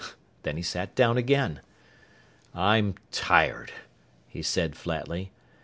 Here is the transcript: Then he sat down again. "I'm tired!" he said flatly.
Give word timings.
Then 0.41 0.57
he 0.57 0.63
sat 0.63 0.95
down 0.95 1.15
again. 1.19 1.61
"I'm 2.55 2.95
tired!" 3.11 3.71
he 4.27 4.41
said 4.41 4.75
flatly. 4.75 5.31